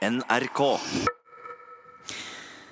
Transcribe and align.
NRK. 0.00 0.60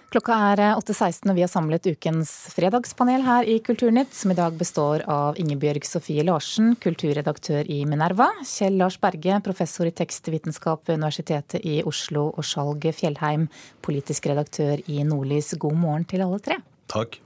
Klokka 0.08 0.36
er 0.48 0.62
8.16 0.78 1.28
og 1.28 1.36
vi 1.36 1.43
har 1.44 1.51
samlet 1.52 1.85
ukens 1.93 2.31
fredagspanel 2.54 3.27
her 3.27 3.44
i 3.44 3.58
Kulturnytt, 3.60 4.14
som 4.16 4.32
i 4.32 4.37
dag 4.38 4.56
består 4.56 5.04
av 5.12 5.37
Ingebjørg 5.37 5.85
Sofie 5.85 6.25
Larsen, 6.25 6.72
kulturredaktør 6.80 7.69
i 7.69 7.83
Minerva, 7.85 8.30
Kjell 8.49 8.80
Lars 8.80 8.96
Berge, 9.03 9.37
professor 9.45 9.91
i 9.91 9.93
tekstvitenskap 9.93 10.88
ved 10.88 11.03
Universitetet 11.03 11.69
i 11.69 11.83
Oslo, 11.85 12.30
og 12.33 12.49
Skjalg 12.49 12.88
Fjellheim, 12.96 13.51
politisk 13.85 14.31
redaktør 14.33 14.81
i 14.88 15.04
Nordlys. 15.04 15.53
God 15.60 15.76
morgen 15.85 16.09
til 16.09 16.25
alle 16.25 16.41
tre. 16.41 16.63
Takk. 16.89 17.21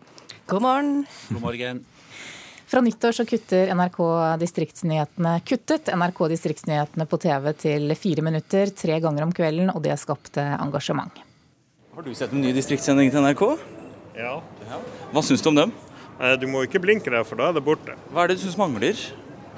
God 0.50 0.66
morgen. 0.66 0.94
God 1.30 1.46
morgen. 1.46 1.84
Fra 2.72 2.80
nyttår 2.80 3.12
så 3.12 3.24
kutter 3.28 3.68
NRK 3.76 3.98
distriktsnyhetene, 4.40 5.32
kuttet 5.44 5.90
NRK 5.92 6.20
distriktsnyhetene 6.32 7.04
på 7.04 7.18
TV 7.20 7.50
til 7.60 7.92
fire 8.00 8.24
minutter 8.24 8.70
tre 8.72 8.96
ganger 9.04 9.26
om 9.26 9.34
kvelden, 9.36 9.68
og 9.74 9.82
det 9.84 9.98
skapte 10.00 10.40
engasjement. 10.56 11.18
Har 11.92 12.06
du 12.06 12.14
sett 12.16 12.32
den 12.32 12.40
nye 12.40 12.56
distriktssendingen 12.56 13.12
til 13.12 13.20
NRK? 13.26 13.42
Ja. 14.16 14.38
Hva 15.12 15.20
syns 15.20 15.44
du 15.44 15.50
om 15.50 15.58
dem? 15.60 15.74
Eh, 16.16 16.32
Du 16.40 16.46
må 16.48 16.64
ikke 16.64 16.80
blinke 16.80 17.12
der, 17.12 17.28
for 17.28 17.36
da 17.36 17.50
er 17.50 17.58
det 17.58 17.64
borte. 17.66 17.92
Hva 18.08 18.24
er 18.24 18.32
det 18.32 18.38
du 18.40 18.46
syns 18.46 18.56
mangler? 18.56 19.04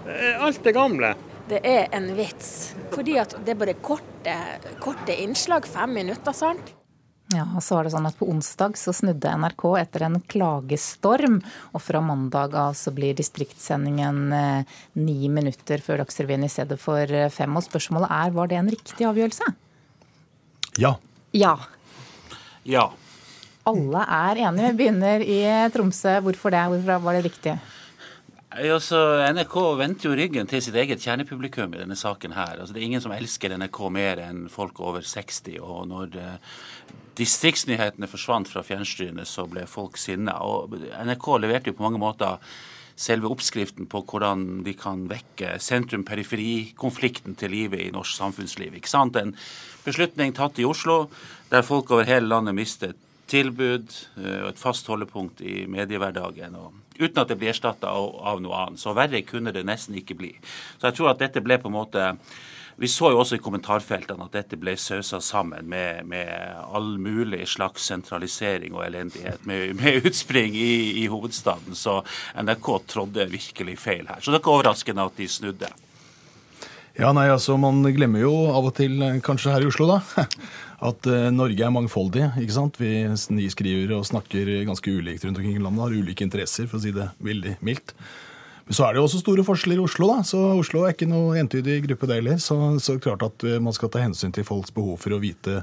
Eh, 0.08 0.42
Alt 0.42 0.64
det 0.66 0.74
gamle. 0.74 1.14
Det 1.46 1.62
er 1.62 1.86
en 1.94 2.10
vits. 2.18 2.74
Fordi 2.90 3.14
at 3.22 3.38
det 3.46 3.54
er 3.54 3.62
bare 3.62 3.78
korte, 3.78 4.34
korte 4.82 5.14
innslag, 5.22 5.70
fem 5.70 5.94
minutter, 6.02 6.34
sant? 6.34 6.74
Ja, 7.32 7.46
og 7.56 7.62
så 7.64 7.78
var 7.78 7.86
det 7.86 7.94
sånn 7.94 8.04
at 8.04 8.18
På 8.18 8.26
onsdag 8.28 8.76
så 8.76 8.92
snudde 8.92 9.30
NRK 9.40 9.64
etter 9.80 10.04
en 10.04 10.18
klagestorm, 10.28 11.38
og 11.72 11.80
fra 11.80 12.02
mandag 12.04 12.52
av 12.60 12.74
så 12.76 12.92
blir 12.94 13.16
distriktssendingen 13.16 14.18
eh, 14.36 14.74
ni 15.00 15.30
minutter 15.32 15.80
før 15.80 16.02
Dagsrevyen 16.02 16.44
i 16.44 16.52
stedet 16.52 16.76
for 16.82 17.08
eh, 17.08 17.30
fem. 17.32 17.56
Og 17.56 17.64
spørsmålet 17.64 18.12
er, 18.12 18.34
var 18.36 18.50
det 18.50 18.60
en 18.60 18.68
riktig 18.74 19.08
avgjørelse? 19.08 19.48
Ja. 20.82 20.96
Ja. 21.32 21.56
Ja. 22.68 22.90
Alle 23.64 24.04
er 24.04 24.42
enige. 24.50 24.74
Vi 24.74 24.78
begynner 24.82 25.24
i 25.24 25.40
Tromsø. 25.72 26.18
Hvorfor 26.26 26.52
det? 26.52 26.66
Hvorfor 26.74 27.00
var 27.06 27.16
det 27.16 27.24
riktig? 27.30 27.56
Nei, 28.54 28.68
Altså, 28.70 28.98
NRK 29.34 29.54
vendte 29.80 30.06
jo 30.06 30.14
ryggen 30.14 30.46
til 30.46 30.60
sitt 30.62 30.76
eget 30.78 31.02
kjernepublikum 31.02 31.72
i 31.74 31.80
denne 31.80 31.96
saken 31.98 32.36
her. 32.36 32.60
Altså, 32.60 32.74
det 32.74 32.82
er 32.82 32.86
ingen 32.86 33.02
som 33.02 33.10
elsker 33.10 33.50
NRK 33.58 33.80
mer 33.90 34.20
enn 34.22 34.44
folk 34.52 34.78
over 34.78 35.02
60. 35.02 35.56
Og 35.58 35.88
når 35.90 36.14
uh, 36.22 36.52
distriktsnyhetene 37.18 38.06
forsvant 38.06 38.46
fra 38.46 38.62
fjernstyrene, 38.62 39.26
så 39.26 39.48
ble 39.50 39.66
folk 39.66 39.98
sinna. 39.98 40.36
Og 40.46 40.76
NRK 40.78 41.28
leverte 41.42 41.72
jo 41.72 41.78
på 41.80 41.86
mange 41.88 41.98
måter 41.98 42.38
selve 42.94 43.26
oppskriften 43.34 43.88
på 43.90 44.04
hvordan 44.06 44.62
de 44.62 44.76
kan 44.78 45.02
vekke 45.10 45.56
sentrum-periferi-konflikten 45.58 47.34
til 47.34 47.50
live 47.50 47.82
i 47.82 47.90
norsk 47.90 48.20
samfunnsliv. 48.20 48.78
Ikke 48.78 48.92
sant? 48.92 49.18
En 49.18 49.34
beslutning 49.82 50.30
tatt 50.36 50.62
i 50.62 50.68
Oslo, 50.68 51.08
der 51.50 51.66
folk 51.66 51.90
over 51.90 52.06
hele 52.06 52.30
landet 52.30 52.54
mistet 52.54 53.03
tilbud 53.30 53.92
eh, 54.20 54.40
og 54.42 54.50
et 54.52 54.60
fast 54.60 54.88
holdepunkt 54.90 55.42
i 55.44 55.64
mediehverdagen. 55.70 56.56
Uten 56.98 57.22
at 57.22 57.30
det 57.30 57.38
blir 57.40 57.52
erstatta 57.54 57.90
av 57.90 58.42
noe 58.42 58.64
annet. 58.66 58.82
Så 58.82 58.94
verre 58.96 59.24
kunne 59.26 59.54
det 59.54 59.64
nesten 59.66 59.96
ikke 59.98 60.18
bli. 60.18 60.34
Så 60.78 60.90
jeg 60.90 60.98
tror 60.98 61.14
at 61.14 61.22
dette 61.22 61.42
ble 61.44 61.58
på 61.60 61.72
en 61.72 61.78
måte 61.78 62.10
vi 62.76 62.88
så 62.90 63.12
jo 63.12 63.20
også 63.22 63.36
i 63.38 63.42
kommentarfeltene 63.42 64.26
at 64.26 64.34
dette 64.34 64.56
ble 64.58 64.72
sausa 64.80 65.20
sammen 65.22 65.68
med, 65.70 66.08
med 66.10 66.26
all 66.74 66.96
mulig 66.98 67.44
slags 67.52 67.86
sentralisering 67.86 68.74
og 68.74 68.82
elendighet, 68.88 69.44
med, 69.46 69.76
med 69.78 70.08
utspring 70.08 70.56
i, 70.58 71.04
i 71.04 71.06
hovedstaden. 71.10 71.78
Så 71.78 72.00
NRK 72.34 72.70
trådde 72.90 73.28
virkelig 73.30 73.78
feil 73.78 74.10
her. 74.10 74.18
Så 74.18 74.32
det 74.32 74.40
er 74.40 74.42
ikke 74.42 74.56
overraskende 74.56 75.06
at 75.06 75.22
de 75.22 75.30
snudde. 75.30 75.70
Ja, 76.94 77.10
nei, 77.10 77.26
altså 77.26 77.56
Man 77.58 77.82
glemmer 77.94 78.22
jo 78.22 78.34
av 78.54 78.68
og 78.68 78.76
til, 78.76 79.00
eh, 79.02 79.16
kanskje 79.22 79.50
her 79.50 79.64
i 79.64 79.70
Oslo, 79.70 79.88
da, 79.90 80.26
at 80.82 81.08
eh, 81.10 81.30
Norge 81.34 81.64
er 81.64 81.72
mangfoldig. 81.74 82.28
ikke 82.40 82.56
sant? 82.56 82.78
Vi 82.80 83.48
skriver 83.52 83.96
og 83.98 84.06
snakker 84.08 84.50
ganske 84.66 84.90
ulikt 84.90 85.24
rundt 85.26 85.40
omkring 85.40 85.58
i 85.58 85.62
landet, 85.62 85.84
har 85.86 85.96
ulike 85.96 86.26
interesser, 86.26 86.68
for 86.70 86.80
å 86.80 86.84
si 86.84 86.94
det 86.94 87.10
veldig 87.24 87.58
mildt. 87.64 87.94
Men 88.64 88.76
så 88.78 88.86
er 88.86 88.94
det 88.94 89.02
jo 89.02 89.06
også 89.08 89.20
store 89.20 89.44
forskjeller 89.44 89.80
i 89.80 89.84
Oslo, 89.84 90.08
da. 90.08 90.24
Så 90.24 90.40
Oslo 90.56 90.84
er 90.84 90.94
ikke 90.94 91.08
noe 91.10 91.36
entydig 91.40 91.82
gruppe, 91.84 92.08
det 92.08 92.20
heller. 92.22 92.38
Så, 92.40 92.56
så 92.80 92.96
klart 93.02 93.24
at 93.26 93.44
eh, 93.44 93.60
man 93.62 93.76
skal 93.76 93.92
ta 93.92 94.00
hensyn 94.04 94.32
til 94.34 94.46
folks 94.48 94.72
behov 94.74 94.96
for 95.02 95.16
å 95.16 95.20
vite 95.22 95.60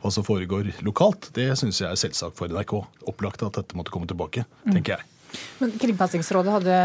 hva 0.00 0.10
som 0.10 0.24
foregår 0.26 0.72
lokalt. 0.86 1.30
Det 1.36 1.50
syns 1.60 1.82
jeg 1.82 1.90
er 1.90 2.00
selvsagt 2.00 2.38
for 2.38 2.50
NRK. 2.50 2.74
Opplagt 3.10 3.44
at 3.46 3.60
dette 3.60 3.78
måtte 3.78 3.92
komme 3.94 4.08
tilbake, 4.10 4.46
tenker 4.66 4.96
jeg. 4.96 5.06
Men 5.60 5.74
Kringkastingsrådet 5.78 6.54
hadde 6.56 6.76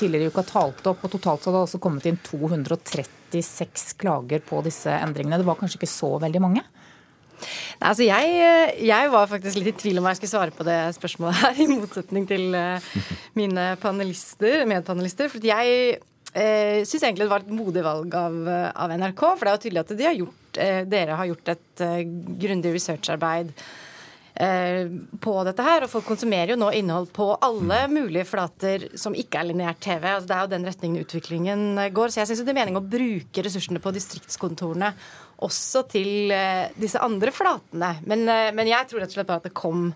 tidligere 0.00 0.26
i 0.26 0.32
uka 0.32 0.42
talt 0.46 0.86
opp, 0.90 1.04
og 1.04 1.12
totalt 1.12 1.44
hadde 1.46 1.60
det 1.60 1.66
også 1.68 1.80
kommet 1.82 2.08
inn 2.10 2.18
236 2.26 3.92
klager 4.00 4.42
på 4.42 4.58
disse 4.66 4.90
endringene. 4.90 5.38
Det 5.38 5.46
var 5.46 5.60
kanskje 5.60 5.78
ikke 5.78 5.92
så 5.92 6.16
veldig 6.24 6.42
mange? 6.42 6.64
Altså 7.82 8.06
jeg, 8.06 8.78
jeg 8.86 9.10
var 9.12 9.28
faktisk 9.30 9.58
litt 9.58 9.72
i 9.72 9.80
tvil 9.82 10.00
om 10.00 10.08
jeg 10.10 10.20
skulle 10.20 10.32
svare 10.32 10.54
på 10.54 10.66
det 10.66 10.78
spørsmålet 10.96 11.42
her, 11.42 11.60
i 11.64 11.68
motsetning 11.70 12.26
til 12.30 12.56
eh, 12.58 12.88
mine 13.38 13.66
panelister, 13.82 14.64
medpanelister. 14.70 15.30
For 15.32 15.44
jeg 15.44 15.98
eh, 15.98 16.80
syns 16.86 17.02
egentlig 17.02 17.26
det 17.26 17.32
var 17.34 17.44
et 17.46 17.54
modig 17.54 17.84
valg 17.86 18.18
av, 18.18 18.42
av 18.72 18.96
NRK. 18.96 19.24
For 19.26 19.44
det 19.44 19.52
er 19.52 19.56
jo 19.56 19.64
tydelig 19.66 19.84
at 19.84 19.94
de 19.98 20.08
har 20.08 20.20
gjort, 20.20 20.60
eh, 20.62 20.82
dere 20.96 21.20
har 21.20 21.30
gjort 21.32 21.54
et 21.56 21.86
eh, 21.86 22.04
grundig 22.44 22.76
researcharbeid 22.78 23.52
eh, 23.52 23.91
på 25.22 25.32
dette 25.46 25.62
her, 25.62 25.84
og 25.84 25.90
Folk 25.92 26.08
konsumerer 26.08 26.54
jo 26.54 26.58
nå 26.58 26.72
innhold 26.74 27.10
på 27.14 27.28
alle 27.44 27.84
mulige 27.92 28.26
flater 28.26 28.88
som 28.98 29.14
ikke 29.14 29.38
er 29.38 29.50
lineært 29.50 29.82
TV. 29.84 30.06
altså 30.08 30.28
Det 30.28 30.36
er 30.36 30.46
jo 30.46 30.52
den 30.54 30.66
retningen 30.66 31.04
utviklingen 31.04 31.62
eh, 31.78 31.92
går. 31.94 32.10
Så 32.10 32.22
jeg 32.22 32.30
syns 32.30 32.42
det 32.42 32.54
er 32.54 32.58
mening 32.58 32.78
å 32.80 32.84
bruke 32.84 33.44
ressursene 33.46 33.82
på 33.82 33.92
distriktskontorene 33.94 34.92
også 35.46 35.84
til 35.92 36.32
eh, 36.34 36.72
disse 36.78 37.00
andre 37.02 37.32
flatene. 37.34 37.94
Men, 38.08 38.26
eh, 38.28 38.50
men 38.56 38.70
jeg 38.70 38.88
tror 38.90 39.02
rett 39.02 39.14
og 39.14 39.18
slett 39.18 39.30
bare 39.30 39.42
at 39.42 39.48
det 39.50 39.56
kom 39.58 39.90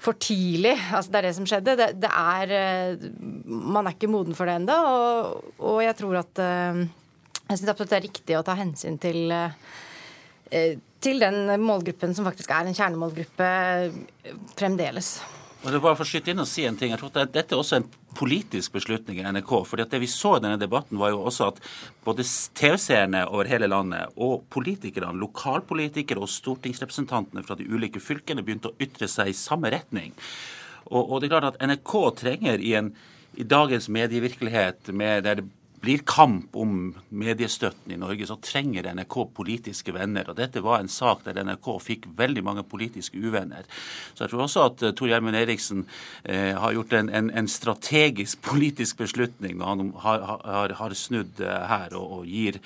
for 0.00 0.16
tidlig. 0.16 0.74
Altså, 0.90 1.12
det 1.12 1.20
er 1.20 1.28
det 1.28 1.34
som 1.36 1.48
skjedde. 1.48 1.76
Det, 1.78 1.90
det 2.00 2.10
er 2.10 2.56
eh, 2.56 3.06
Man 3.46 3.86
er 3.86 3.94
ikke 3.94 4.10
moden 4.10 4.36
for 4.38 4.48
det 4.48 4.58
ennå, 4.60 4.80
og, 4.80 5.52
og 5.60 5.78
jeg 5.84 5.98
tror 6.00 6.22
at 6.22 6.42
eh, 6.42 6.82
Jeg 7.50 7.60
syns 7.60 7.70
absolutt 7.72 7.94
det 7.94 8.00
er 8.00 8.08
riktig 8.08 8.38
å 8.38 8.44
ta 8.46 8.56
hensyn 8.58 8.98
til 9.02 9.30
eh, 9.34 9.54
til 11.00 11.20
den 11.22 11.44
målgruppen 11.62 12.14
som 12.16 12.26
faktisk 12.28 12.52
er 12.52 12.68
en 12.68 12.76
kjernemålgruppe 12.76 13.50
eh, 13.50 14.34
fremdeles. 14.58 15.18
Og 15.60 15.74
det 15.74 15.82
bare 15.84 15.96
for 15.98 16.06
å 16.06 16.08
skyte 16.08 16.32
inn 16.32 16.40
og 16.40 16.48
si 16.48 16.64
en 16.64 16.76
ting. 16.80 16.92
Jeg 16.92 17.00
tror 17.02 17.12
at 17.20 17.34
Dette 17.34 17.52
er 17.52 17.60
også 17.60 17.76
en 17.76 17.88
politisk 18.16 18.72
beslutning 18.78 19.18
i 19.20 19.24
NRK. 19.28 19.50
fordi 19.68 19.84
at 19.84 19.90
Det 19.90 20.00
vi 20.00 20.08
så 20.08 20.36
i 20.36 20.40
denne 20.40 20.60
debatten, 20.60 20.98
var 20.98 21.10
jo 21.10 21.20
også 21.28 21.50
at 21.50 21.60
både 22.04 22.24
TV-seerne 22.56 23.26
over 23.28 23.44
hele 23.44 23.68
landet 23.68 24.08
og 24.16 24.46
politikerne, 24.48 25.20
lokalpolitikere 25.20 26.20
og 26.20 26.32
stortingsrepresentantene 26.32 27.44
fra 27.44 27.56
de 27.56 27.68
ulike 27.68 28.00
fylkene 28.00 28.42
begynte 28.42 28.72
å 28.72 28.76
ytre 28.80 29.08
seg 29.08 29.28
i 29.28 29.36
samme 29.36 29.70
retning. 29.70 30.16
Og, 30.88 31.04
og 31.04 31.20
det 31.20 31.28
er 31.28 31.36
klart 31.36 31.52
at 31.52 31.60
NRK 31.60 31.94
trenger 32.16 32.58
i, 32.58 32.72
en, 32.80 32.94
i 33.36 33.44
dagens 33.44 33.88
medievirkelighet, 33.92 34.88
med, 34.96 35.24
der 35.28 35.42
det 35.42 35.48
blir 35.80 36.02
kamp 36.04 36.56
om 36.56 36.92
mediestøtten 37.08 37.94
i 37.94 37.98
Norge, 38.00 38.26
så 38.28 38.36
trenger 38.44 38.90
NRK 38.94 39.16
politiske 39.36 39.94
venner. 39.96 40.28
Og 40.28 40.36
dette 40.36 40.62
var 40.64 40.82
en 40.82 40.92
sak 40.92 41.24
der 41.24 41.40
NRK 41.46 41.70
fikk 41.82 42.08
veldig 42.18 42.44
mange 42.44 42.64
politiske 42.68 43.20
uvenner. 43.20 43.64
Så 44.12 44.24
jeg 44.24 44.32
tror 44.34 44.44
også 44.44 44.66
at 44.68 44.84
uh, 44.84 44.92
Tor 44.96 45.10
Gjermund 45.10 45.38
Eriksen 45.40 45.86
eh, 46.24 46.52
har 46.58 46.76
gjort 46.76 46.92
en, 46.98 47.08
en, 47.08 47.30
en, 47.32 47.48
strategisk 47.50 48.42
politisk 48.50 49.00
beslutning 49.00 49.56
når 49.58 49.72
han 49.72 49.92
har, 50.04 50.26
har, 50.44 50.76
har 50.82 50.96
snudd 50.98 51.40
uh, 51.40 51.64
her 51.70 51.96
og, 51.96 52.20
og 52.20 52.28
gir 52.28 52.60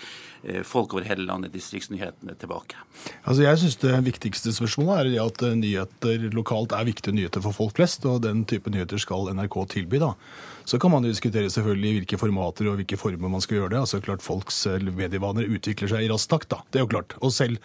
folk 0.67 0.93
over 0.95 1.07
hele 1.09 1.25
landet 1.29 1.55
distriktsnyhetene 1.55 2.35
tilbake. 2.41 2.77
Altså 3.25 3.47
jeg 3.47 3.61
synes 3.61 3.77
Det 3.81 4.01
viktigste 4.05 4.53
spørsmålet 4.53 5.15
er 5.15 5.23
at 5.25 5.45
nyheter 5.57 6.27
lokalt 6.35 6.75
er 6.77 6.85
viktige 6.85 7.15
nyheter 7.17 7.45
for 7.45 7.57
folk 7.57 7.77
flest, 7.79 8.05
og 8.05 8.23
den 8.27 8.45
type 8.45 8.71
nyheter 8.71 9.01
skal 9.01 9.31
NRK 9.35 9.57
tilby. 9.77 10.01
da. 10.03 10.15
Så 10.65 10.79
kan 10.79 10.91
man 10.91 11.05
diskutere 11.05 11.51
selvfølgelig 11.53 11.93
hvilke 11.99 12.19
formater 12.19 12.69
og 12.71 12.79
hvilke 12.81 12.97
former 12.97 13.29
man 13.29 13.41
skal 13.45 13.59
gjøre 13.59 13.75
det. 13.75 13.81
Altså 13.85 14.01
klart 14.01 14.25
Folks 14.25 14.67
medievaner 14.67 15.49
utvikler 15.49 15.91
seg 15.93 16.05
i 16.05 16.09
rask 16.13 16.29
takt. 16.31 16.49
da. 16.49 16.63
Det 16.71 16.81
er 16.81 16.87
jo 16.87 16.93
klart. 16.93 17.17
Og 17.21 17.33
selv 17.33 17.59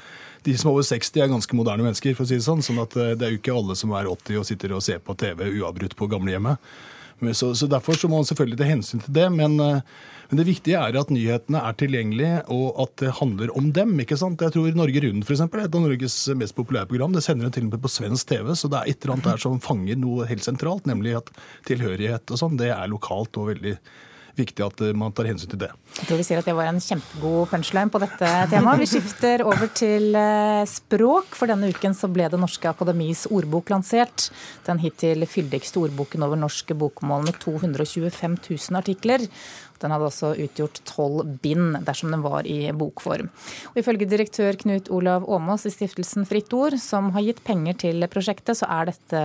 de 0.44 0.56
som 0.58 0.70
er 0.70 0.74
over 0.74 0.88
60 0.88 1.16
er 1.20 1.32
ganske 1.32 1.56
moderne 1.56 1.84
mennesker, 1.84 2.16
for 2.16 2.28
å 2.28 2.30
si 2.30 2.40
det 2.40 2.48
sånn. 2.48 2.64
sånn 2.64 2.80
at 2.84 2.96
det 2.96 3.26
er 3.26 3.36
jo 3.36 3.40
ikke 3.40 3.56
alle 3.56 3.76
som 3.76 3.92
er 3.96 4.08
80 4.08 4.40
og 4.40 4.48
sitter 4.48 4.76
og 4.76 4.84
ser 4.84 5.00
på 5.00 5.16
TV 5.20 5.48
uavbrutt 5.60 5.96
på 5.96 6.08
gamlehjemmet. 6.12 6.60
Så, 7.36 7.56
så 7.56 7.68
Derfor 7.68 8.00
så 8.00 8.08
må 8.08 8.20
man 8.20 8.28
selvfølgelig 8.28 8.60
ta 8.60 8.68
hensyn 8.68 9.04
til 9.04 9.16
det. 9.16 9.28
Men, 9.36 9.60
men, 10.30 10.40
det 10.40 10.46
viktige 10.48 10.78
er 10.78 10.98
at 11.00 11.14
nyhetene 11.14 11.62
er 11.66 11.78
tilgjengelige, 11.80 12.42
og 12.54 12.82
at 12.84 12.96
det 13.02 13.16
handler 13.18 13.54
om 13.58 13.72
dem. 13.74 13.96
ikke 14.00 14.18
sant? 14.20 14.42
Jeg 14.42 14.54
tror 14.54 14.76
Norge 14.78 15.02
Rundt 15.08 15.26
for 15.26 15.34
eksempel, 15.36 15.64
er 15.64 15.70
et 15.70 15.78
av 15.78 15.86
Norges 15.86 16.18
mest 16.38 16.58
populære 16.58 16.90
program. 16.92 17.16
Det 17.16 17.24
sender 17.26 17.50
de 17.50 17.56
til 17.58 17.66
og 17.66 17.74
med 17.74 17.82
på 17.82 17.92
svensk 17.92 18.30
TV, 18.30 18.54
så 18.54 18.70
det 18.70 18.82
er 18.82 18.92
et 18.92 19.02
eller 19.02 19.18
annet 19.18 19.32
der 19.32 19.42
som 19.42 19.64
fanger 19.64 19.98
noe 19.98 20.30
helt 20.30 20.46
sentralt, 20.46 20.86
nemlig 20.90 21.18
at 21.18 21.34
tilhørighet 21.70 22.30
og 22.30 22.44
sånn, 22.44 22.62
det 22.62 22.70
er 22.76 22.94
lokalt 22.94 23.42
og 23.42 23.52
veldig 23.54 23.76
viktig 24.40 24.64
at 24.64 24.82
man 24.98 25.14
tar 25.16 25.28
hensyn 25.30 25.52
til 25.52 25.62
det. 25.64 25.70
Jeg 25.98 26.08
tror 26.08 26.20
vi 26.20 26.26
sier 26.28 26.42
at 26.42 26.48
det 26.48 26.56
var 26.58 26.70
en 26.70 26.82
kjempegod 26.84 27.50
punchline 27.52 27.92
på 27.92 28.02
dette 28.04 28.30
temaet. 28.52 28.84
Vi 28.84 28.90
skifter 28.94 29.44
over 29.44 29.72
til 29.76 30.16
språk. 30.70 31.34
For 31.38 31.52
denne 31.52 31.72
uken 31.74 31.96
så 31.98 32.10
ble 32.12 32.30
Det 32.30 32.40
norske 32.40 32.70
akademis 32.70 33.26
ordbok 33.28 33.72
lansert. 33.74 34.30
Den 34.68 34.80
hittil 34.84 35.26
fyldigste 35.28 35.82
ordboken 35.82 36.24
over 36.24 36.40
norske 36.40 36.78
bokmål 36.78 37.26
med 37.28 37.40
225 37.42 38.38
000 38.48 38.80
artikler. 38.80 39.26
Den 39.80 39.94
hadde 39.94 40.08
også 40.10 40.34
utgjort 40.46 40.82
tolv 40.88 41.26
bind 41.44 41.78
dersom 41.88 42.14
den 42.14 42.24
var 42.26 42.48
i 42.50 42.72
bokform. 42.76 43.30
Og 43.72 43.80
ifølge 43.82 44.10
direktør 44.10 44.58
Knut 44.60 44.90
Olav 44.94 45.28
Åmås 45.30 45.68
i 45.70 45.74
stiftelsen 45.74 46.28
Fritt 46.30 46.54
Ord, 46.56 46.78
som 46.82 47.12
har 47.16 47.26
gitt 47.26 47.44
penger 47.48 47.80
til 47.86 48.08
prosjektet, 48.12 48.60
så 48.60 48.70
er 48.80 48.92
dette 48.92 49.24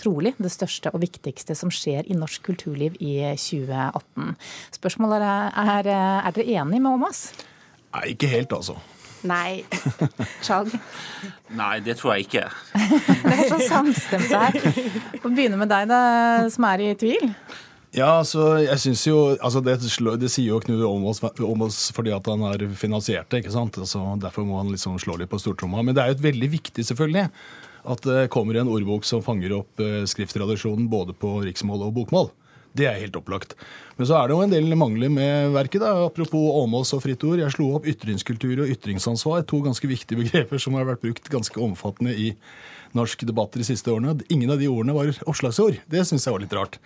trolig 0.00 0.34
det 0.38 0.52
største 0.54 0.92
og 0.94 1.02
viktigste 1.02 1.56
som 1.58 1.72
skjer 1.74 2.08
i 2.08 2.18
norsk 2.18 2.44
kulturliv 2.50 2.98
i 3.02 3.16
2018. 3.34 4.36
Spørsmålet 4.78 5.24
er, 5.24 5.50
er, 5.78 5.90
er 5.96 6.36
dere 6.36 6.60
enig 6.62 6.82
med 6.82 6.94
Åmås? 6.94 7.26
Nei, 7.94 8.12
ikke 8.14 8.30
helt, 8.30 8.52
altså. 8.52 8.76
Nei. 9.26 9.64
Chag? 10.46 10.70
Nei, 11.58 11.78
det 11.82 11.96
tror 11.98 12.14
jeg 12.14 12.28
ikke. 12.28 12.44
Det 13.24 13.34
er 13.34 13.48
så 13.50 13.58
samstemt 13.66 14.30
her. 14.30 14.58
Vi 15.12 15.22
begynne 15.24 15.58
med 15.58 15.70
deg, 15.72 15.88
da, 15.90 16.00
som 16.52 16.66
er 16.68 16.84
i 16.84 16.92
tvil. 16.98 17.32
Ja, 17.98 18.20
altså, 18.20 18.60
jeg 18.62 18.78
synes 18.78 19.00
jo, 19.08 19.16
altså 19.42 19.60
det, 19.64 19.78
det 20.22 20.30
sier 20.30 20.52
jo 20.52 20.60
Knut 20.62 20.84
Åmås, 20.86 21.18
Åmås 21.42 21.78
fordi 21.96 22.12
at 22.14 22.28
han 22.30 22.44
har 22.46 22.62
finansiert 22.78 23.26
det. 23.32 23.42
ikke 23.42 23.54
sant? 23.54 23.78
Altså, 23.80 24.02
derfor 24.22 24.46
må 24.46 24.60
han 24.60 24.70
liksom 24.70 25.00
slå 25.02 25.16
litt 25.18 25.32
på 25.32 25.40
stortromma. 25.42 25.82
Men 25.82 25.96
det 25.96 26.04
er 26.04 26.12
jo 26.12 26.18
et 26.18 26.26
veldig 26.28 26.50
viktig, 26.52 26.84
selvfølgelig, 26.86 27.24
at 27.88 28.04
det 28.06 28.28
kommer 28.34 28.60
en 28.60 28.70
ordbok 28.70 29.08
som 29.08 29.24
fanger 29.24 29.56
opp 29.56 29.82
eh, 29.82 30.04
skrifttradisjonen 30.10 30.86
både 30.92 31.16
på 31.18 31.40
riksmål 31.48 31.88
og 31.88 31.96
bokmål. 31.98 32.30
Det 32.78 32.86
er 32.86 33.00
helt 33.00 33.16
opplagt. 33.18 33.56
Men 33.98 34.06
så 34.06 34.18
er 34.20 34.28
det 34.28 34.36
jo 34.36 34.44
en 34.44 34.52
del 34.52 34.78
mangler 34.78 35.10
med 35.10 35.50
verket. 35.56 35.82
da, 35.82 35.96
Apropos 36.06 36.54
Åmås 36.60 36.94
og 36.94 37.02
fritt 37.02 37.24
ord. 37.26 37.40
Jeg 37.42 37.56
slo 37.56 37.72
opp 37.80 37.88
ytringskultur 37.88 38.62
og 38.62 38.74
ytringsansvar, 38.76 39.42
to 39.48 39.62
ganske 39.64 39.90
viktige 39.90 40.20
begreper 40.22 40.62
som 40.62 40.78
har 40.78 40.86
vært 40.86 41.02
brukt 41.02 41.32
ganske 41.32 41.64
omfattende 41.64 42.14
i 42.14 42.34
norsk 42.96 43.26
debatt 43.26 43.58
de 43.58 43.66
siste 43.66 43.90
årene. 43.90 44.20
Ingen 44.30 44.54
av 44.54 44.60
de 44.62 44.70
ordene 44.70 44.94
var 44.94 45.10
oppslagsord. 45.26 45.80
Det 45.90 46.06
syns 46.06 46.28
jeg 46.28 46.36
var 46.36 46.44
litt 46.44 46.54
rart. 46.54 46.78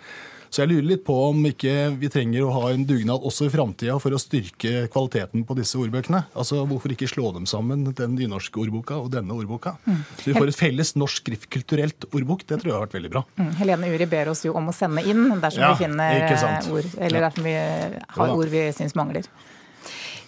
Så 0.53 0.61
jeg 0.61 0.69
lurer 0.69 0.85
litt 0.85 1.01
på 1.01 1.15
om 1.31 1.39
ikke 1.49 1.71
vi 1.97 2.11
trenger 2.13 2.45
å 2.45 2.51
ha 2.53 2.67
en 2.69 2.83
dugnad 2.85 3.23
også 3.25 3.47
i 3.47 3.53
framtida 3.53 3.95
for 3.97 4.13
å 4.13 4.19
styrke 4.21 4.83
kvaliteten 4.93 5.47
på 5.49 5.55
disse 5.57 5.79
ordbøkene. 5.81 6.27
Altså 6.37 6.61
Hvorfor 6.69 6.93
ikke 6.93 7.09
slå 7.09 7.31
dem 7.33 7.47
sammen, 7.49 7.87
den 7.97 8.13
nynorske 8.19 8.61
ordboka 8.61 8.99
og 9.01 9.09
denne 9.15 9.33
ordboka? 9.33 9.73
Mm. 9.87 10.03
Så 10.19 10.27
vi 10.29 10.35
får 10.37 10.51
et 10.51 10.59
felles 10.59 10.93
norsk 10.93 11.23
skriftkulturelt 11.23 12.05
ordbok. 12.11 12.45
Det 12.45 12.59
tror 12.59 12.69
jeg 12.69 12.75
har 12.75 12.85
vært 12.85 12.97
veldig 12.99 13.11
bra. 13.15 13.23
Mm. 13.39 13.49
Helene 13.63 13.89
Uri 13.95 14.07
ber 14.11 14.29
oss 14.33 14.45
jo 14.45 14.53
om 14.59 14.69
å 14.69 14.75
sende 14.77 15.01
inn 15.09 15.25
dersom 15.41 15.65
ja, 15.65 15.73
vi 15.73 15.87
finner 15.87 16.69
ord, 16.77 16.93
eller 16.99 17.27
dersom 17.29 17.49
vi 17.49 17.57
har 18.19 18.37
ord 18.37 18.53
vi 18.53 18.63
syns 18.77 18.97
mangler. 18.99 19.29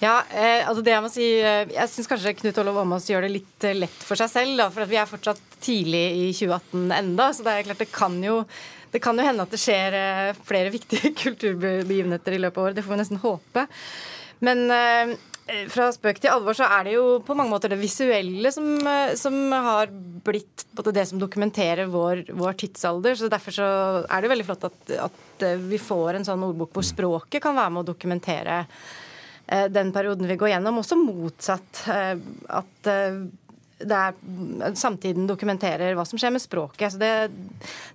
Ja, 0.04 0.20
eh, 0.34 0.68
altså 0.68 0.84
det 0.84 0.92
Jeg 0.92 1.04
må 1.06 1.10
si, 1.12 1.26
eh, 1.40 1.68
jeg 1.72 1.92
syns 1.92 2.10
kanskje 2.12 2.36
Knut 2.42 2.58
Olav 2.62 2.82
Åmås 2.82 3.08
gjør 3.10 3.26
det 3.26 3.32
litt 3.32 3.68
eh, 3.68 3.78
lett 3.78 4.02
for 4.04 4.20
seg 4.20 4.32
selv. 4.32 4.58
Da, 4.60 4.70
for 4.74 4.90
vi 4.90 5.00
er 5.00 5.10
fortsatt 5.10 5.60
tidlig 5.64 6.06
i 6.18 6.26
2018 6.36 6.90
enda, 6.98 7.30
så 7.34 7.46
det 7.46 7.54
er 7.54 7.70
klart 7.70 7.84
det 7.86 7.94
kan 7.94 8.18
jo 8.24 8.42
det 8.96 9.02
kan 9.04 9.18
jo 9.20 9.28
hende 9.28 9.44
at 9.44 9.52
det 9.52 9.60
skjer 9.60 9.96
eh, 10.00 10.42
flere 10.48 10.72
viktige 10.72 11.12
kulturbegivenheter 11.26 12.38
i 12.38 12.40
løpet 12.40 12.62
av 12.62 12.68
året. 12.70 12.78
Det 12.78 12.86
får 12.86 12.96
vi 12.96 13.00
nesten 13.02 13.20
håpe. 13.20 13.66
Men 14.46 14.64
eh, 14.72 15.12
fra 15.72 15.90
spøk 15.92 16.22
til 16.24 16.32
alvor 16.32 16.56
så 16.56 16.70
er 16.78 16.88
det 16.88 16.96
jo 16.96 17.04
på 17.28 17.36
mange 17.36 17.52
måter 17.52 17.74
det 17.74 17.82
visuelle 17.82 18.54
som, 18.56 18.72
eh, 18.88 19.12
som 19.20 19.36
har 19.52 19.92
blitt 20.26 20.64
det 20.96 21.06
som 21.12 21.20
dokumenterer 21.20 21.92
vår, 21.92 22.24
vår, 22.32 22.56
tidsalder. 22.64 23.20
så 23.20 23.32
Derfor 23.32 23.60
så 23.60 23.70
er 24.08 24.24
det 24.24 24.32
veldig 24.32 24.48
flott 24.48 24.70
at, 24.72 24.80
at, 25.10 25.48
vi 25.68 25.82
får 25.82 26.16
en 26.16 26.28
sånn 26.32 26.48
ordbok 26.48 26.78
hvor 26.78 26.88
språket 26.88 27.44
kan 27.44 27.58
være 27.58 27.76
med 27.76 27.84
å 27.84 27.90
dokumentere 27.92 28.62
den 29.46 29.92
perioden 29.94 30.26
vi 30.26 30.38
går 30.40 30.56
gjennom. 30.56 30.80
Også 30.82 30.96
motsatt. 30.98 31.84
At 31.86 32.88
er, 33.84 34.16
samtiden 34.80 35.28
dokumenterer 35.28 35.96
hva 35.98 36.06
som 36.08 36.20
skjer 36.20 36.34
med 36.36 36.44
språket. 36.44 36.94
Så 36.94 37.02
det 37.02 37.14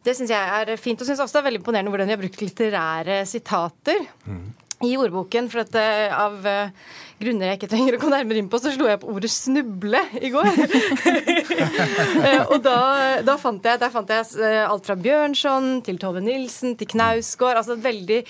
det 0.04 0.16
syns 0.16 0.32
jeg 0.32 0.56
er 0.60 0.76
fint. 0.80 1.00
Og 1.00 1.08
syns 1.08 1.20
også 1.22 1.38
det 1.38 1.42
er 1.42 1.48
veldig 1.50 1.62
imponerende 1.62 1.92
hvordan 1.92 2.10
de 2.10 2.16
har 2.16 2.22
brukt 2.22 2.42
litterære 2.42 3.20
sitater. 3.28 4.04
Mm. 4.26 4.48
I 4.80 4.94
ordboken, 4.96 5.50
for 5.52 5.60
at 5.60 5.74
uh, 5.76 6.14
av 6.16 6.36
uh, 6.40 6.92
grunner 7.20 7.50
jeg 7.50 7.58
ikke 7.58 7.68
trenger 7.68 7.98
å 7.98 8.00
gå 8.00 8.08
nærmere 8.08 8.40
inn 8.40 8.48
på, 8.48 8.56
så 8.62 8.72
slo 8.72 8.86
jeg 8.88 9.02
på 9.02 9.10
ordet 9.12 9.28
'snuble' 9.28 10.00
i 10.24 10.30
går. 10.32 10.48
uh, 12.24 12.42
og 12.52 12.56
da, 12.64 12.78
da, 13.20 13.36
fant 13.36 13.68
jeg, 13.68 13.76
der 13.82 13.92
fant 13.92 14.08
jeg 14.08 14.64
alt 14.64 14.88
fra 14.88 14.96
Bjørnson 14.96 15.82
til 15.84 16.00
Tove 16.00 16.24
Nilsen 16.24 16.78
til 16.80 16.88
Knausgård. 16.94 17.60
Altså 17.60 17.76
et 17.76 17.84
veldig 17.84 18.22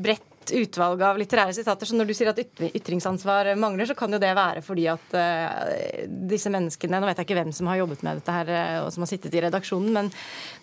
bredt 0.00 0.31
utvalg 0.50 1.02
av 1.06 1.18
litterære 1.20 1.54
sitater. 1.54 1.86
Så 1.86 1.96
når 1.96 2.08
du 2.10 2.14
sier 2.16 2.30
at 2.32 2.40
ytringsansvar 2.42 3.52
mangler, 3.60 3.86
så 3.88 3.96
kan 3.98 4.12
jo 4.12 4.20
det 4.22 4.32
være 4.36 4.62
fordi 4.64 4.88
at 4.90 5.14
uh, 5.14 6.06
disse 6.28 6.50
menneskene 6.52 7.00
Nå 7.02 7.08
vet 7.08 7.20
jeg 7.20 7.28
ikke 7.28 7.38
hvem 7.38 7.52
som 7.54 7.68
har 7.70 7.80
jobbet 7.80 8.02
med 8.06 8.20
dette 8.20 8.34
her, 8.34 8.50
uh, 8.50 8.78
og 8.86 8.90
som 8.94 9.04
har 9.04 9.10
sittet 9.10 9.34
i 9.36 9.42
redaksjonen, 9.44 9.92
men 9.94 10.10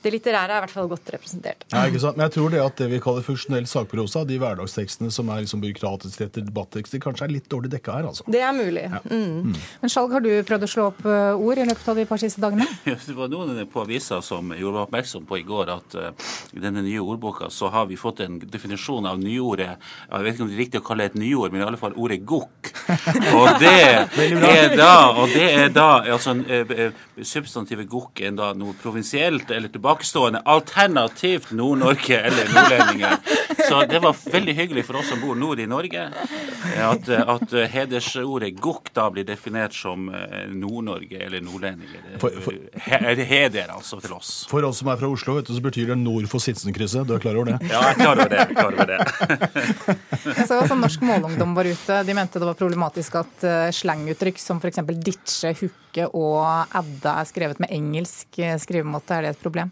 det 0.04 0.14
litterære 0.14 0.56
er 0.56 0.62
i 0.62 0.66
hvert 0.66 0.74
fall 0.74 0.90
godt 0.92 1.14
representert. 1.16 1.66
Ja, 1.72 1.86
ikke 1.88 2.02
sant? 2.04 2.20
Men 2.20 2.28
jeg 2.28 2.36
tror 2.38 2.54
det 2.54 2.62
at 2.64 2.82
det 2.82 2.90
vi 2.92 3.02
kaller 3.04 3.26
funksjonell 3.26 3.70
sakprosa, 3.70 4.26
de 4.28 4.40
hverdagstekstene 4.42 5.14
som 5.14 5.32
er 5.32 5.44
liksom 5.46 5.64
byråkratiske 5.64 6.30
etter 6.30 6.46
debattekster, 6.48 7.02
kanskje 7.04 7.28
er 7.28 7.36
litt 7.38 7.50
dårlig 7.52 7.72
dekka 7.74 7.98
her, 7.98 8.10
altså. 8.12 8.28
Det 8.28 8.44
er 8.44 8.56
mulig. 8.56 8.86
Ja. 8.86 9.02
Mm. 9.10 9.50
Mm. 9.50 9.58
Men 9.82 9.94
Skjalg, 9.94 10.16
har 10.18 10.26
du 10.26 10.32
prøvd 10.48 10.68
å 10.68 10.72
slå 10.76 10.88
opp 10.92 11.02
uh, 11.08 11.34
ord 11.36 11.64
i 11.64 11.68
løpet 11.68 11.92
av 11.94 12.00
de 12.00 12.08
par 12.10 12.22
siste 12.22 12.44
dagene? 12.44 12.68
det 13.10 13.18
var 13.18 13.32
noen 13.32 13.64
på 13.70 13.84
avisa 13.86 14.22
som 14.26 14.54
gjorde 14.56 14.76
meg 14.76 14.86
oppmerksom 14.88 15.28
på 15.30 15.40
i 15.40 15.48
går 15.48 15.74
at 15.74 15.98
i 16.56 16.62
denne 16.62 16.84
nye 16.86 17.02
ordboka 17.02 17.50
så 17.54 17.70
har 17.74 17.88
vi 17.90 17.98
fått 18.00 18.22
en 18.26 18.40
definisjon 18.42 19.08
av 19.10 19.20
nyordet 19.22 19.69
jeg 19.78 20.26
vet 20.26 20.34
ikke 20.34 20.46
om 20.46 20.50
det 20.50 20.58
er 20.58 20.62
riktig 20.64 20.82
å 20.82 20.86
kalle 20.88 21.06
det 21.06 21.14
et 21.14 21.20
nyord, 21.22 21.54
men 21.54 21.64
i 21.64 21.68
alle 21.68 21.80
fall 21.82 21.96
ordet 22.00 22.20
gokk. 22.28 22.72
Og 23.36 23.60
det 23.62 23.74
er 23.80 24.76
da, 24.76 24.94
og 25.14 25.34
det 25.34 25.48
er 25.54 25.74
da 25.74 25.88
altså 26.16 26.36
eh, 26.46 26.74
eh, 26.86 27.06
Substantivet 27.26 27.90
gokk 27.90 28.22
er 28.24 28.34
da 28.38 28.52
noe 28.58 28.76
provinsielt 28.80 29.52
eller 29.54 29.72
tilbakestående, 29.74 30.44
alternativt 30.50 31.52
Nord-Norge 31.56 32.22
eller 32.30 32.52
nordlendinger. 32.54 33.18
Så 33.70 33.82
det 33.90 34.02
var 34.04 34.16
veldig 34.34 34.56
hyggelig 34.58 34.86
for 34.88 35.00
oss 35.00 35.12
som 35.12 35.22
bor 35.22 35.38
nord 35.38 35.62
i 35.62 35.68
Norge, 35.70 36.06
at, 36.80 37.10
at 37.10 37.56
hedersordet 37.74 38.52
gokk 38.60 38.92
da 38.96 39.08
blir 39.14 39.28
definert 39.28 39.76
som 39.78 40.10
eh, 40.14 40.48
Nord-Norge 40.50 41.22
eller 41.26 41.44
nordlendinger. 41.46 42.18
Det 43.20 43.28
heder 43.30 43.74
altså 43.74 44.00
til 44.02 44.14
oss. 44.16 44.32
For 44.50 44.66
oss 44.66 44.82
som 44.82 44.92
er 44.92 45.00
fra 45.00 45.10
Oslo, 45.12 45.38
vet 45.38 45.50
du, 45.50 45.56
så 45.56 45.64
betyr 45.64 45.94
det 45.94 46.00
nord 46.02 46.28
for 46.32 46.44
Sitsenkrysset. 46.44 47.08
Du 47.08 47.16
er 47.16 47.24
klar 47.24 47.38
over 47.40 47.54
det? 47.54 47.60
Ja, 47.70 47.82
jeg 47.90 47.96
er 47.96 48.00
klar 48.02 48.16
over 48.16 48.34
det. 48.34 48.40
Jeg 48.40 48.58
klar 48.58 48.74
over 48.74 48.90
det. 48.90 49.00
Jeg 50.40 50.48
så 50.48 50.60
også 50.60 50.76
Norsk 50.78 51.04
Målungdom 51.06 51.54
var 51.58 51.68
ute. 51.70 52.00
De 52.06 52.16
mente 52.16 52.40
det 52.42 52.48
var 52.48 52.58
problematisk 52.60 53.20
at 53.22 53.46
uh, 53.46 53.70
slanguttrykk 53.76 54.42
som 54.42 54.60
f.eks. 54.62 54.82
ditche, 55.06 55.54
hooke 55.62 56.08
og 56.18 56.76
adda 56.76 57.20
er 57.22 57.30
skrevet 57.30 57.62
med 57.64 57.72
engelsk 57.76 58.42
eh, 58.42 58.58
skrivemåte. 58.62 59.16
Er 59.16 59.28
det 59.28 59.36
et 59.36 59.44
problem? 59.44 59.72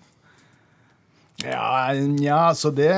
Ja, 1.43 1.93
ja 2.21 2.41
så 2.57 2.71
det 2.73 2.91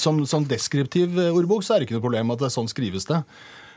som, 0.00 0.22
som, 0.26 0.46
deskriptiv 0.48 1.18
ordbok 1.30 1.62
så 1.62 1.76
er 1.76 1.82
det 1.82 1.88
ikke 1.88 2.00
noe 2.00 2.06
problem 2.08 2.32
at 2.34 2.42
det 2.42 2.48
er 2.48 2.56
sånn 2.56 2.70
skrives 2.70 3.06
det. 3.10 3.22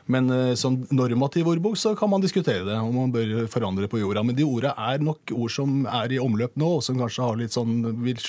Men 0.06 0.30
uh, 0.30 0.54
som 0.58 0.78
normativ 0.94 1.48
ordbok 1.50 1.78
så 1.82 1.96
kan 1.98 2.12
man 2.12 2.22
diskutere 2.22 2.66
det, 2.68 2.76
om 2.78 2.94
man 2.94 3.14
bør 3.14 3.48
forandre 3.50 3.90
på 3.90 4.02
jorda. 4.04 4.22
Men 4.26 4.38
de 4.38 4.46
orda 4.46 4.76
er 4.92 5.02
nok 5.02 5.34
ord 5.34 5.54
som 5.54 5.80
er 5.90 6.14
i 6.14 6.22
omløp 6.22 6.54
nå, 6.62 6.76
og 6.78 6.86
som 6.86 7.00
kanskje 7.02 7.26
har 7.26 7.40
litt 7.40 7.56
sånn, 7.56 7.80
vil, 8.06 8.22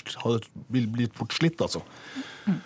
vil 0.73 0.89
bli 0.95 1.09
fort 1.17 1.37
slitt, 1.37 1.61
altså. 1.61 1.85
Mm. 2.47 2.63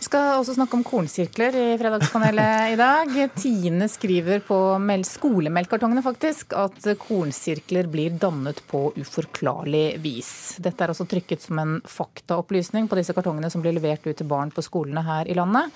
Vi 0.00 0.06
skal 0.08 0.38
også 0.38 0.54
snakke 0.56 0.78
om 0.78 0.82
kornsirkler 0.88 1.56
i 1.60 1.64
Fredagspanelet 1.76 2.70
i 2.72 2.76
dag. 2.80 3.10
Tine 3.36 3.84
skriver 3.92 4.40
på 4.40 4.56
skolemelkkartongene 5.04 6.00
faktisk 6.00 6.54
at 6.56 6.86
kornsirkler 7.02 7.84
blir 7.92 8.16
dannet 8.16 8.62
på 8.70 8.80
uforklarlig 8.96 10.00
vis. 10.00 10.30
Dette 10.56 10.86
er 10.86 10.94
også 10.94 11.04
trykket 11.04 11.44
som 11.44 11.60
en 11.60 11.76
faktaopplysning 11.84 12.88
på 12.88 12.96
disse 12.96 13.12
kartongene 13.12 13.52
som 13.52 13.60
blir 13.60 13.76
levert 13.76 14.08
ut 14.08 14.16
til 14.16 14.30
barn 14.32 14.48
på 14.48 14.64
skolene 14.64 15.04
her 15.04 15.28
i 15.28 15.36
landet. 15.36 15.68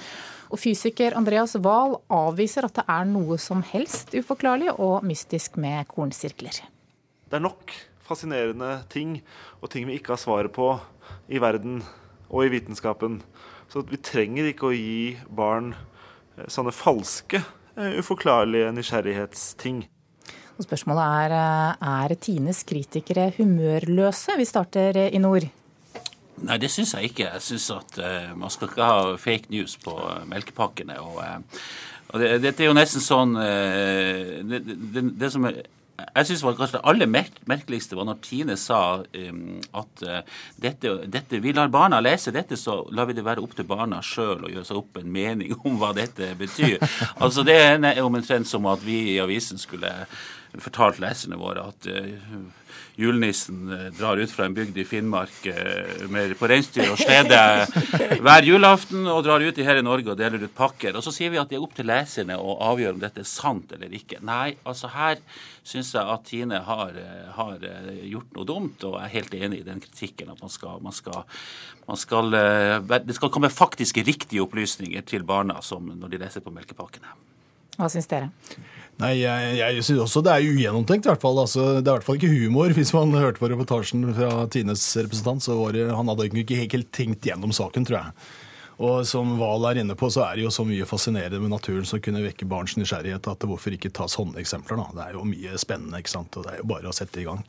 Og 0.49 0.57
fysiker 0.65 1.21
Andreas 1.21 1.59
Wahl 1.61 1.99
avviser 2.09 2.65
at 2.65 2.81
det 2.81 2.89
er 2.97 3.05
noe 3.13 3.37
som 3.37 3.61
helst 3.75 4.17
uforklarlig 4.17 4.73
og 4.73 5.05
mystisk 5.05 5.61
med 5.61 5.85
kornsirkler. 5.93 6.65
Det 7.29 7.43
er 7.43 7.45
nok 7.45 7.77
fascinerende 8.09 8.79
ting 8.89 9.19
og 9.61 9.69
ting 9.69 9.85
vi 9.85 10.01
ikke 10.01 10.17
har 10.17 10.25
svaret 10.25 10.57
på 10.57 10.79
i 11.29 11.45
verden 11.45 11.83
og 12.33 12.47
i 12.47 12.55
vitenskapen 12.57 13.21
så 13.75 13.83
vi 13.91 13.99
trenger 13.99 14.47
ikke 14.53 14.69
å 14.69 14.77
gi 14.77 15.17
barn 15.35 15.73
eh, 15.75 16.47
sånne 16.47 16.71
falske, 16.71 17.41
eh, 17.75 17.97
uforklarlige 17.99 18.71
nysgjerrighetsting. 18.77 19.81
Og 20.55 20.63
spørsmålet 20.63 21.17
er 21.25 21.35
eh, 21.41 21.89
er 21.91 22.15
Tines 22.23 22.63
kritikere 22.69 23.33
humørløse? 23.35 24.37
Vi 24.39 24.47
starter 24.47 25.01
i 25.09 25.19
nord. 25.19 25.49
Nei, 26.45 26.61
det 26.63 26.71
syns 26.71 26.95
jeg 26.95 27.11
ikke. 27.11 27.27
Jeg 27.33 27.43
syns 27.47 27.67
at 27.71 27.99
uh, 28.03 28.31
man 28.39 28.51
skal 28.51 28.71
ikke 28.71 28.87
ha 28.87 29.13
fake 29.23 29.53
news 29.55 29.77
på 29.79 29.93
melkepakkene. 30.27 30.97
Og, 30.99 31.21
uh, 31.23 31.61
og 32.11 32.23
det, 32.23 32.31
dette 32.43 32.65
er 32.65 32.69
jo 32.69 32.75
nesten 32.75 33.03
sånn 33.03 33.37
uh, 33.39 34.43
det, 34.43 34.59
det, 34.67 35.05
det, 35.15 35.31
som 35.31 35.47
er 35.47 35.61
jeg 35.95 36.27
syns 36.27 36.43
kanskje 36.43 36.79
det 36.79 36.83
aller 36.91 37.11
merkeligste 37.47 37.95
var 37.95 38.09
når 38.09 38.19
Tine 38.25 38.57
sa 38.59 38.81
um, 39.05 39.43
at 39.79 40.03
uh, 40.03 40.41
dette, 40.61 40.95
dette, 41.11 41.41
vi 41.43 41.55
lar 41.55 41.71
barna 41.71 42.01
lese 42.03 42.35
dette, 42.35 42.59
så 42.59 42.81
lar 42.95 43.07
vi 43.11 43.15
det 43.15 43.27
være 43.27 43.43
opp 43.45 43.55
til 43.55 43.69
barna 43.69 44.01
sjøl 44.03 44.47
å 44.47 44.51
gjøre 44.51 44.67
seg 44.67 44.81
opp 44.81 44.99
en 44.99 45.13
mening 45.15 45.55
om 45.63 45.79
hva 45.79 45.93
dette 45.97 46.33
betyr. 46.39 46.83
altså 47.23 47.47
Det 47.47 47.59
er 47.61 48.03
omtrent 48.03 48.51
som 48.51 48.67
at 48.71 48.83
vi 48.83 49.15
i 49.15 49.21
avisen 49.23 49.61
skulle 49.61 49.93
fortalt 50.63 51.01
leserne 51.03 51.39
våre 51.39 51.65
at 51.71 51.87
uh, 51.91 52.43
julenissen 53.01 53.71
uh, 53.73 53.87
drar 53.97 54.21
ut 54.21 54.31
fra 54.31 54.47
en 54.47 54.55
bygd 54.55 54.77
i 54.79 54.85
Finnmark 54.87 55.47
uh, 55.49 56.05
med, 56.13 56.37
på 56.39 56.49
reinsdyr 56.51 56.93
og 56.93 57.01
slede 57.01 57.39
hver 58.25 58.47
julaften 58.47 59.09
og 59.11 59.25
drar 59.27 59.43
ut 59.43 59.59
i 59.59 59.67
hele 59.67 59.83
Norge 59.87 60.13
og 60.13 60.21
deler 60.21 60.45
ut 60.45 60.55
pakker. 60.55 60.95
Og 60.95 61.05
så 61.07 61.15
sier 61.15 61.33
vi 61.33 61.41
at 61.41 61.51
det 61.51 61.59
er 61.59 61.65
opp 61.67 61.75
til 61.77 61.89
leserne 61.91 62.39
å 62.39 62.57
avgjøre 62.71 62.97
om 62.97 63.03
dette 63.03 63.25
er 63.25 63.29
sant 63.31 63.75
eller 63.75 63.95
ikke. 63.99 64.21
Nei, 64.27 64.55
altså 64.63 64.93
her 64.95 65.19
syns 65.65 65.95
jeg 65.97 66.15
at 66.15 66.27
Tine 66.29 66.61
har, 66.67 66.97
har, 67.39 67.69
gjort 68.05 68.35
noe 68.37 68.49
dumt, 68.49 68.85
og 68.85 68.99
jeg 68.99 69.07
er 69.07 69.15
helt 69.15 69.37
enig 69.39 69.63
i 69.63 69.67
den 69.67 69.81
kritikken 69.81 70.31
at 70.35 70.43
man 70.45 70.53
skal, 70.53 70.83
man 70.85 70.95
skal, 70.95 71.25
man 71.89 72.01
skal 72.01 72.37
Det 72.93 73.17
skal 73.17 73.33
komme 73.33 73.49
faktiske 73.53 74.05
riktige 74.05 74.45
opplysninger 74.45 75.09
til 75.09 75.25
barna 75.25 75.63
som 75.65 75.89
når 75.89 76.15
de 76.15 76.25
leser 76.27 76.45
på 76.45 76.53
melkepakkene. 76.53 77.17
Hva 77.79 77.91
syns 77.91 78.11
dere? 78.11 78.31
Nei, 79.03 79.17
Jeg, 79.25 79.57
jeg 79.59 79.83
synes 79.83 80.05
også 80.05 80.23
det 80.23 80.33
er 80.33 80.47
ugjennomtenkt. 80.53 81.07
i 81.07 81.11
hvert 81.11 81.23
fall. 81.25 81.39
Altså, 81.43 81.67
det 81.81 81.89
er 81.89 81.91
i 81.91 81.97
hvert 81.99 82.07
fall 82.07 82.19
ikke 82.21 82.31
humor. 82.31 82.75
Hvis 82.77 82.95
man 82.95 83.15
hørte 83.19 83.43
på 83.43 83.51
reportasjen 83.51 84.07
fra 84.15 84.47
Tines 84.53 84.85
representant, 85.01 85.43
så 85.43 85.59
var 85.59 85.75
det, 85.75 85.89
han 85.91 86.11
hadde 86.13 86.31
ikke 86.31 86.63
helt 86.63 86.91
tenkt 86.95 87.27
gjennom 87.27 87.55
saken, 87.55 87.87
tror 87.89 88.01
jeg. 88.01 88.27
Og 88.85 89.05
som 89.07 89.37
Val 89.39 89.69
er 89.71 89.83
inne 89.83 89.95
på, 89.99 90.09
så 90.11 90.25
er 90.27 90.39
det 90.39 90.47
jo 90.47 90.55
så 90.55 90.65
mye 90.67 90.87
fascinerende 90.87 91.39
med 91.43 91.53
naturen 91.53 91.87
som 91.87 92.03
kunne 92.03 92.25
vekke 92.25 92.47
barns 92.51 92.75
nysgjerrighet, 92.79 93.29
at 93.31 93.47
hvorfor 93.47 93.75
ikke 93.75 93.93
ta 93.95 94.09
sånne 94.11 94.43
eksempler, 94.43 94.81
da. 94.83 94.89
Det 94.97 95.05
er 95.05 95.19
jo 95.19 95.27
mye 95.31 95.61
spennende, 95.63 96.03
ikke 96.03 96.15
sant. 96.15 96.39
Og 96.39 96.47
det 96.47 96.55
er 96.57 96.63
jo 96.63 96.71
bare 96.75 96.91
å 96.91 96.95
sette 96.95 97.23
i 97.23 97.27
gang. 97.27 97.43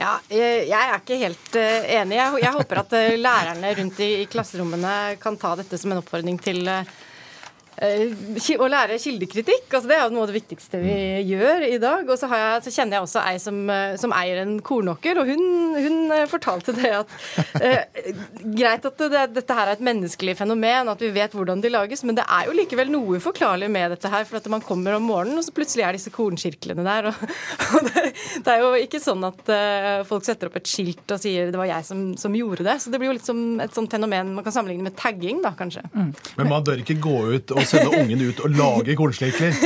Ja, 0.00 0.16
jeg 0.32 0.72
er 0.72 0.96
ikke 0.96 1.20
helt 1.20 1.56
enig. 1.60 2.16
Jeg 2.40 2.56
håper 2.56 2.80
at 2.80 2.94
lærerne 3.20 3.72
rundt 3.78 4.00
i 4.00 4.12
klasserommene 4.32 4.94
kan 5.20 5.36
ta 5.40 5.52
dette 5.60 5.78
som 5.78 5.92
en 5.92 6.00
oppfordring 6.00 6.40
til 6.42 6.64
Eh, 6.72 6.84
å 7.82 8.68
lære 8.70 8.98
kildekritikk. 9.02 9.66
altså 9.68 9.88
Det 9.90 9.96
er 9.96 10.04
jo 10.04 10.14
noe 10.14 10.26
av 10.26 10.32
det 10.32 10.38
viktigste 10.38 10.80
vi 10.82 10.96
gjør 11.32 11.66
i 11.66 11.78
dag. 11.82 12.06
Og 12.06 12.18
så, 12.18 12.28
jeg, 12.30 12.62
så 12.66 12.74
kjenner 12.74 12.98
jeg 12.98 13.06
også 13.06 13.22
ei 13.26 13.36
som, 13.42 13.58
eh, 13.70 13.94
som 14.00 14.14
eier 14.16 14.42
en 14.42 14.54
kornåker, 14.64 15.20
og 15.22 15.30
hun, 15.30 15.44
hun, 15.76 15.98
eh, 16.14 16.26
fortalte 16.30 16.74
det 16.76 16.92
at 17.02 17.16
eh, 17.60 18.12
Greit 18.42 18.86
at 18.86 19.02
det, 19.12 19.24
dette 19.36 19.56
her 19.56 19.70
er 19.70 19.76
et 19.76 19.84
menneskelig 19.84 20.36
fenomen, 20.38 20.90
at 20.92 21.02
vi 21.02 21.10
vet 21.14 21.34
hvordan 21.34 21.62
de 21.62 21.72
lages, 21.72 22.04
men 22.06 22.18
det 22.18 22.24
er 22.26 22.48
jo 22.48 22.56
likevel 22.56 22.90
noe 22.92 23.18
uforklarlig 23.18 23.70
med 23.72 23.94
dette 23.96 24.10
her. 24.12 24.26
For 24.28 24.38
at 24.38 24.48
man 24.52 24.64
kommer 24.64 24.96
om 24.96 25.06
morgenen, 25.06 25.40
og 25.40 25.46
så 25.46 25.54
plutselig 25.54 25.86
er 25.86 25.98
disse 25.98 26.12
kornkirklene 26.14 26.86
der. 26.86 27.10
Og, 27.10 27.24
og 27.78 27.88
det, 27.88 28.04
det, 28.14 28.54
er 28.54 28.62
jo 28.62 28.72
ikke 28.82 29.02
sånn 29.02 29.26
at 29.28 29.52
eh, 29.52 30.02
folk 30.08 30.26
setter 30.26 30.50
opp 30.50 30.58
et 30.60 30.70
skilt 30.70 31.14
og 31.14 31.22
sier 31.22 31.50
det 31.52 31.60
var 31.60 31.70
jeg 31.70 31.88
som, 31.88 32.04
som, 32.20 32.34
gjorde 32.36 32.66
det. 32.66 32.78
Så 32.82 32.92
det 32.92 33.00
blir 33.02 33.12
jo 33.12 33.16
litt 33.18 33.28
som 33.28 33.42
et 33.62 33.74
sånt 33.74 33.92
fenomen 33.92 34.34
man 34.36 34.46
kan 34.46 34.54
sammenligne 34.54 34.86
med 34.86 34.96
tagging, 34.98 35.42
da 35.44 35.54
kanskje. 35.58 35.84
Mm. 35.92 36.12
Men 36.38 36.50
man 36.50 36.66
bør 36.66 36.82
ikke 36.84 36.98
gå 37.02 37.18
ut 37.36 37.54
og 37.56 37.71
sende 37.72 38.02
ungen 38.02 38.22
ut 38.28 38.42
og 38.44 38.54
lage 38.58 38.96
kornsleikler. 38.98 39.56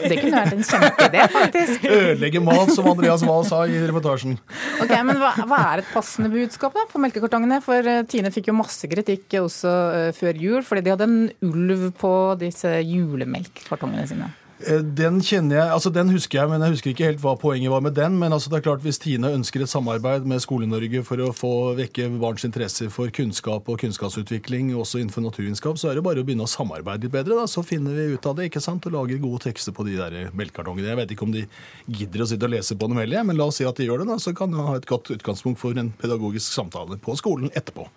Det 0.00 0.16
kunne 0.18 0.40
vært 0.40 0.56
en 0.56 0.66
kjempeidé, 0.66 1.24
faktisk. 1.34 1.86
Ødelegge 1.86 2.42
mat, 2.44 2.72
som 2.74 2.88
Andreas 2.90 3.24
Wahl 3.26 3.46
sa 3.48 3.62
i 3.68 3.78
reportasjen. 3.84 4.38
Ok, 4.82 4.94
men 5.06 5.20
hva, 5.20 5.32
hva, 5.44 5.62
er 5.74 5.84
et 5.84 5.92
passende 5.94 6.32
budskap 6.32 6.76
da 6.76 6.86
på 6.90 7.02
melkekartongene? 7.02 7.60
For 7.64 7.86
uh, 7.86 8.02
Tine 8.10 8.32
fikk 8.34 8.50
jo 8.50 8.58
masse 8.58 8.90
kritikk 8.90 9.38
også 9.42 9.70
uh, 9.70 10.10
før 10.16 10.40
jul, 10.40 10.60
fordi 10.66 10.86
de 10.86 10.94
hadde 10.94 11.08
en 11.08 11.18
ulv 11.46 11.90
på 12.00 12.14
disse 12.40 12.78
julemelkkartongene 12.80 14.08
sine. 14.10 14.30
Eh, 14.60 14.82
den 14.84 15.22
kjenner 15.24 15.56
jeg, 15.56 15.72
altså 15.72 15.90
den 15.94 16.10
husker 16.12 16.40
jeg, 16.40 16.50
men 16.50 16.60
jeg 16.60 16.74
husker 16.74 16.92
ikke 16.92 17.06
helt 17.08 17.22
hva 17.22 17.32
poenget 17.40 17.72
var 17.72 17.80
med 17.84 17.94
den. 17.96 18.18
Men 18.20 18.34
altså 18.36 18.50
det 18.52 18.58
er 18.58 18.66
klart 18.66 18.82
hvis 18.84 19.00
Tine 19.00 19.30
ønsker 19.32 19.64
et 19.64 19.72
samarbeid 19.72 20.26
med 20.28 20.42
Skole-Norge 20.44 21.00
for 21.06 21.22
å 21.24 21.30
få 21.36 21.52
vekke 21.78 22.10
barns 22.20 22.44
interesse 22.44 22.90
for 22.92 23.12
kunnskap 23.14 23.70
og 23.70 23.80
kunnskapsutvikling, 23.80 24.74
også 24.76 25.00
innenfor 25.00 25.24
naturvitenskap, 25.24 25.80
så 25.80 25.90
er 25.90 25.96
det 25.96 26.04
bare 26.04 26.20
å 26.20 26.26
begynne 26.28 26.44
å 26.44 26.50
samarbeide 26.50 27.08
litt 27.08 27.14
bedre. 27.14 27.38
da, 27.40 27.46
Så 27.48 27.64
finner 27.64 27.96
vi 27.96 28.10
ut 28.16 28.28
av 28.28 28.36
det 28.36 28.50
ikke 28.50 28.64
sant, 28.64 28.84
og 28.84 28.96
lager 28.98 29.22
gode 29.22 29.46
tekster 29.46 29.72
på 29.76 29.86
de 29.88 29.96
der 29.96 30.34
melkekartongene. 30.36 30.92
Jeg 30.92 31.00
vet 31.00 31.14
ikke 31.16 31.28
om 31.28 31.36
de 31.36 31.46
gidder 31.88 32.24
å 32.24 32.28
sitte 32.28 32.50
og 32.50 32.52
lese 32.52 32.76
på 32.76 32.90
dem 32.90 33.00
heller, 33.00 33.24
men 33.24 33.40
la 33.40 33.48
oss 33.48 33.62
si 33.62 33.68
at 33.68 33.80
de 33.80 33.88
gjør 33.88 34.04
det. 34.04 34.10
da, 34.12 34.18
Så 34.20 34.36
kan 34.36 34.52
vi 34.52 34.66
ha 34.66 34.76
et 34.76 34.86
godt 34.86 35.08
utgangspunkt 35.08 35.58
for 35.58 35.72
en 35.72 35.94
pedagogisk 36.00 36.52
samtale 36.52 37.00
på 37.00 37.16
skolen 37.16 37.48
etterpå. 37.56 37.88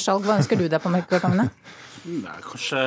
Skjalg, 0.00 0.24
hva 0.26 0.38
ønsker 0.40 0.60
du 0.60 0.68
deg 0.68 0.80
på 0.82 0.92
melkekartongene? 0.92 1.50
Nei, 2.02 2.34
kanskje 2.42 2.78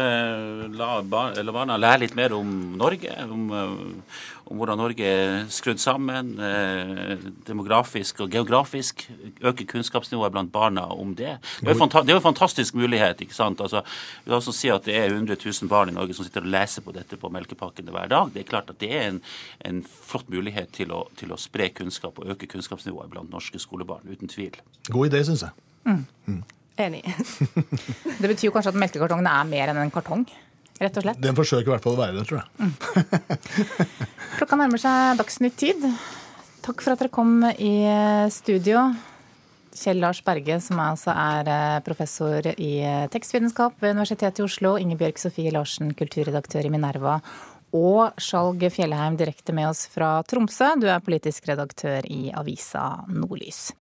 la 0.75 0.97
barna 1.07 1.77
lære 1.79 2.01
litt 2.01 2.15
mer 2.17 2.33
om 2.35 2.49
Norge. 2.75 3.13
Om, 3.23 3.43
eh, 3.55 4.09
om, 4.49 4.57
hvordan 4.59 4.77
Norge 4.81 5.07
er 5.07 5.45
skrudd 5.47 5.79
sammen 5.79 6.33
eh, 6.43 7.13
demografisk 7.47 8.19
og 8.25 8.35
geografisk. 8.35 9.05
Øke 9.39 9.63
kunnskapsnivået 9.71 10.33
blant 10.35 10.51
barna 10.51 10.83
om 10.91 11.13
det. 11.15 11.37
Det 11.61 11.71
er 11.71 11.79
det 11.79 12.09
er 12.09 12.17
jo 12.17 12.19
en 12.19 12.27
fantastisk 12.27 12.75
mulighet. 12.75 13.21
ikke 13.21 13.33
sant? 13.35 13.61
Altså, 13.61 13.85
vi 14.25 14.29
kan 14.29 14.41
også 14.41 14.51
si 14.51 14.67
at 14.67 14.83
det 14.83 14.97
er 14.97 15.07
100 15.13 15.37
000 15.45 15.69
barn 15.69 15.89
i 15.89 15.95
Norge 15.95 16.13
som 16.13 16.25
sitter 16.25 16.43
og 16.43 16.51
leser 16.51 16.81
på 16.81 16.91
dette 16.91 17.15
på 17.15 17.31
melkepakkene 17.31 17.95
hver 17.95 18.11
dag. 18.11 18.33
Det 18.33 18.43
er 18.43 18.51
klart 18.51 18.69
at 18.69 18.79
det 18.79 18.91
er 18.91 19.07
en, 19.13 19.21
en 19.63 19.85
flott 19.85 20.27
mulighet 20.29 20.75
til 20.75 20.91
å, 20.91 21.05
til 21.15 21.31
å, 21.31 21.39
spre 21.39 21.69
kunnskap 21.69 22.19
og 22.19 22.35
øke 22.35 22.51
kunnskapsnivået 22.51 23.15
blant 23.15 23.31
norske 23.31 23.59
skolebarn. 23.63 24.03
Uten 24.11 24.27
tvil. 24.27 24.59
God 24.89 25.07
idé, 25.07 25.23
syns 25.23 25.47
jeg. 25.47 25.55
Mm. 25.85 26.05
Mm. 26.25 26.43
Enig. 26.81 27.05
det 28.19 28.27
betyr 28.27 28.49
jo 28.49 28.53
kanskje 28.55 28.73
at 28.73 28.81
melkekartongene 28.81 29.31
er 29.31 29.47
mer 29.49 29.71
enn 29.71 29.81
en 29.85 29.93
kartong? 29.93 30.25
Rett 30.81 30.97
og 30.99 31.05
slett. 31.05 31.21
Den 31.23 31.37
forsøker 31.37 31.69
i 31.69 31.71
hvert 31.71 31.85
fall 31.85 31.95
å 31.95 32.01
være 32.01 32.17
det, 32.17 32.25
tror 32.27 32.41
jeg. 32.41 32.47
Mm. 32.59 32.73
Klokka 34.35 34.59
nærmer 34.59 34.81
seg 34.81 35.19
Dagsnytt 35.21 35.55
tid. 35.61 35.85
Takk 36.65 36.81
for 36.83 36.95
at 36.95 37.03
dere 37.03 37.13
kom 37.15 37.37
i 37.47 37.75
studio. 38.33 38.89
Kjell 39.75 39.99
Lars 39.99 40.21
Berge, 40.23 40.57
som 40.63 40.79
altså 40.79 41.13
er 41.13 41.49
eh, 41.51 41.79
professor 41.85 42.47
i 42.55 42.71
eh, 42.79 43.07
tekstvitenskap 43.11 43.75
ved 43.83 43.97
Universitetet 43.97 44.39
i 44.39 44.45
Oslo. 44.45 44.75
Ingebjørg 44.79 45.19
Sofie 45.19 45.51
Larsen, 45.53 45.91
kulturredaktør 45.99 46.67
i 46.67 46.71
Minerva. 46.71 47.19
Og 47.75 48.15
Skjalg 48.21 48.63
Fjellheim 48.71 49.17
direkte 49.19 49.55
med 49.55 49.67
oss 49.67 49.83
fra 49.91 50.17
Tromsø. 50.27 50.71
Du 50.79 50.87
er 50.87 51.03
politisk 51.03 51.49
redaktør 51.51 52.07
i 52.07 52.29
avisa 52.31 52.85
Nordlys. 53.11 53.73